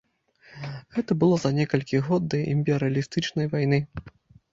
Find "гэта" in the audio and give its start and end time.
0.95-1.11